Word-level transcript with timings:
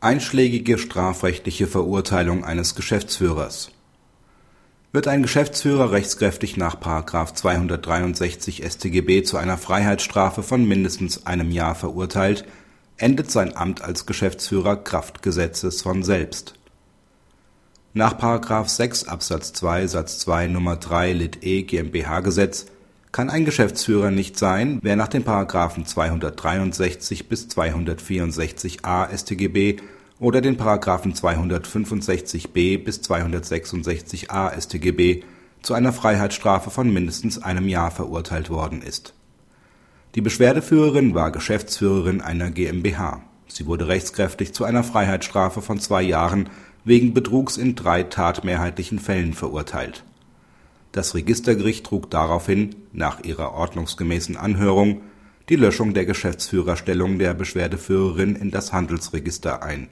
Einschlägige 0.00 0.78
strafrechtliche 0.78 1.66
Verurteilung 1.66 2.44
eines 2.44 2.76
Geschäftsführers 2.76 3.72
Wird 4.92 5.08
ein 5.08 5.22
Geschäftsführer 5.22 5.90
rechtskräftig 5.90 6.56
nach§ 6.56 6.76
263 7.34 8.64
StGB 8.64 9.24
zu 9.24 9.38
einer 9.38 9.58
Freiheitsstrafe 9.58 10.44
von 10.44 10.68
mindestens 10.68 11.26
einem 11.26 11.50
Jahr 11.50 11.74
verurteilt, 11.74 12.44
endet 12.96 13.32
sein 13.32 13.56
Amt 13.56 13.82
als 13.82 14.06
Geschäftsführer 14.06 14.76
Kraft 14.76 15.20
Gesetzes 15.20 15.82
von 15.82 16.04
selbst. 16.04 16.54
Nach§ 17.92 18.16
6 18.68 19.08
Absatz 19.08 19.52
2 19.54 19.88
Satz 19.88 20.20
2 20.20 20.44
Nr. 20.44 20.76
3 20.76 21.12
lit 21.12 21.38
e 21.42 21.62
GmbH-Gesetz 21.62 22.66
kann 23.12 23.30
ein 23.30 23.44
Geschäftsführer 23.44 24.10
nicht 24.10 24.38
sein, 24.38 24.78
wer 24.82 24.96
nach 24.96 25.08
den§ 25.08 25.24
263 25.84 27.28
bis 27.28 27.46
264a 27.48 29.16
StGB 29.16 29.76
oder 30.20 30.40
den§ 30.40 30.56
265b 31.14 32.84
bis 32.84 33.00
266a 33.00 34.60
StGB 34.60 35.22
zu 35.62 35.74
einer 35.74 35.92
Freiheitsstrafe 35.92 36.70
von 36.70 36.92
mindestens 36.92 37.42
einem 37.42 37.68
Jahr 37.68 37.90
verurteilt 37.90 38.50
worden 38.50 38.82
ist. 38.82 39.14
Die 40.14 40.20
Beschwerdeführerin 40.20 41.14
war 41.14 41.32
Geschäftsführerin 41.32 42.20
einer 42.20 42.50
GmbH. 42.50 43.22
Sie 43.46 43.66
wurde 43.66 43.88
rechtskräftig 43.88 44.52
zu 44.52 44.64
einer 44.64 44.84
Freiheitsstrafe 44.84 45.62
von 45.62 45.80
zwei 45.80 46.02
Jahren 46.02 46.50
wegen 46.84 47.14
Betrugs 47.14 47.56
in 47.56 47.74
drei 47.74 48.02
tatmehrheitlichen 48.02 48.98
Fällen 48.98 49.34
verurteilt 49.34 50.04
das 50.98 51.14
Registergericht 51.14 51.86
trug 51.86 52.10
daraufhin 52.10 52.74
nach 52.92 53.22
ihrer 53.22 53.52
ordnungsgemäßen 53.52 54.36
Anhörung 54.36 55.02
die 55.48 55.54
Löschung 55.54 55.94
der 55.94 56.04
Geschäftsführerstellung 56.04 57.20
der 57.20 57.34
Beschwerdeführerin 57.34 58.34
in 58.34 58.50
das 58.50 58.72
Handelsregister 58.72 59.62
ein. 59.62 59.88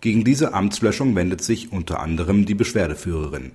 Gegen 0.00 0.22
diese 0.22 0.54
Amtslöschung 0.54 1.16
wendet 1.16 1.42
sich 1.42 1.72
unter 1.72 1.98
anderem 1.98 2.46
die 2.46 2.54
Beschwerdeführerin. 2.54 3.50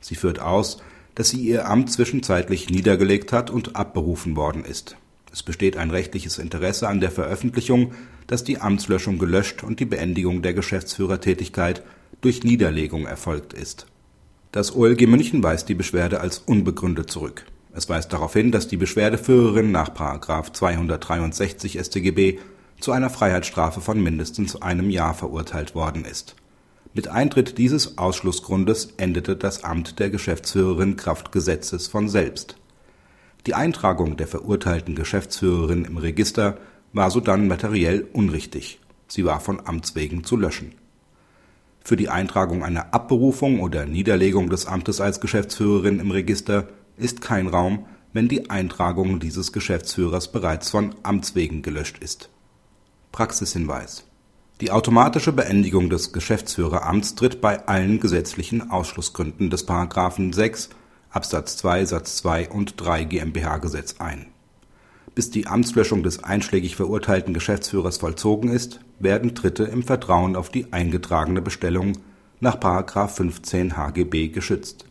Sie 0.00 0.14
führt 0.14 0.40
aus, 0.40 0.82
dass 1.14 1.30
sie 1.30 1.40
ihr 1.40 1.70
Amt 1.70 1.90
zwischenzeitlich 1.90 2.68
niedergelegt 2.68 3.32
hat 3.32 3.48
und 3.48 3.74
abberufen 3.74 4.36
worden 4.36 4.66
ist. 4.66 4.96
Es 5.32 5.42
besteht 5.42 5.78
ein 5.78 5.90
rechtliches 5.90 6.36
Interesse 6.36 6.86
an 6.86 7.00
der 7.00 7.10
Veröffentlichung, 7.10 7.94
dass 8.26 8.44
die 8.44 8.60
Amtslöschung 8.60 9.16
gelöscht 9.16 9.64
und 9.64 9.80
die 9.80 9.86
Beendigung 9.86 10.42
der 10.42 10.52
Geschäftsführertätigkeit 10.52 11.82
durch 12.20 12.44
Niederlegung 12.44 13.06
erfolgt 13.06 13.54
ist 13.54 13.86
das 14.52 14.76
OLG 14.76 15.06
München 15.06 15.42
weist 15.42 15.70
die 15.70 15.74
Beschwerde 15.74 16.20
als 16.20 16.38
unbegründet 16.38 17.10
zurück. 17.10 17.46
Es 17.72 17.88
weist 17.88 18.12
darauf 18.12 18.34
hin, 18.34 18.52
dass 18.52 18.68
die 18.68 18.76
Beschwerdeführerin 18.76 19.72
nach§ 19.72 19.88
263 20.52 21.78
StGB 21.78 22.38
zu 22.78 22.92
einer 22.92 23.08
Freiheitsstrafe 23.08 23.80
von 23.80 24.02
mindestens 24.02 24.60
einem 24.60 24.90
Jahr 24.90 25.14
verurteilt 25.14 25.74
worden 25.74 26.04
ist. 26.04 26.36
Mit 26.92 27.08
Eintritt 27.08 27.56
dieses 27.56 27.96
Ausschlussgrundes 27.96 28.92
endete 28.98 29.36
das 29.36 29.64
Amt 29.64 29.98
der 29.98 30.10
Geschäftsführerin 30.10 30.96
Kraft 30.96 31.32
Gesetzes 31.32 31.88
von 31.88 32.10
selbst. 32.10 32.56
Die 33.46 33.54
Eintragung 33.54 34.18
der 34.18 34.26
verurteilten 34.26 34.94
Geschäftsführerin 34.94 35.86
im 35.86 35.96
Register 35.96 36.58
war 36.92 37.10
sodann 37.10 37.48
materiell 37.48 38.06
unrichtig. 38.12 38.80
Sie 39.08 39.24
war 39.24 39.40
von 39.40 39.66
Amts 39.66 39.94
wegen 39.94 40.24
zu 40.24 40.36
löschen 40.36 40.74
für 41.84 41.96
die 41.96 42.08
Eintragung 42.08 42.62
einer 42.62 42.94
Abberufung 42.94 43.60
oder 43.60 43.86
Niederlegung 43.86 44.50
des 44.50 44.66
Amtes 44.66 45.00
als 45.00 45.20
Geschäftsführerin 45.20 46.00
im 46.00 46.10
Register 46.10 46.68
ist 46.96 47.20
kein 47.20 47.48
Raum, 47.48 47.86
wenn 48.12 48.28
die 48.28 48.50
Eintragung 48.50 49.20
dieses 49.20 49.52
Geschäftsführers 49.52 50.30
bereits 50.30 50.70
von 50.70 50.94
Amts 51.02 51.34
wegen 51.34 51.62
gelöscht 51.62 51.98
ist. 51.98 52.28
Praxishinweis 53.10 54.04
Die 54.60 54.70
automatische 54.70 55.32
Beendigung 55.32 55.90
des 55.90 56.12
Geschäftsführeramts 56.12 57.14
tritt 57.14 57.40
bei 57.40 57.66
allen 57.66 58.00
gesetzlichen 58.00 58.70
Ausschlussgründen 58.70 59.50
des§ 59.50 59.66
6 60.34 60.70
Absatz 61.10 61.56
2 61.58 61.84
Satz 61.84 62.16
2 62.16 62.50
und 62.50 62.80
3 62.80 63.04
GmbH-Gesetz 63.04 63.96
ein 63.98 64.26
bis 65.14 65.30
die 65.30 65.46
Amtslöschung 65.46 66.02
des 66.02 66.22
einschlägig 66.24 66.76
verurteilten 66.76 67.34
Geschäftsführers 67.34 67.98
vollzogen 67.98 68.50
ist, 68.50 68.80
werden 68.98 69.34
Dritte 69.34 69.64
im 69.64 69.82
Vertrauen 69.82 70.36
auf 70.36 70.48
die 70.48 70.72
eingetragene 70.72 71.42
Bestellung 71.42 71.98
nach§ 72.40 72.58
15 73.08 73.76
HGB 73.76 74.28
geschützt 74.28 74.86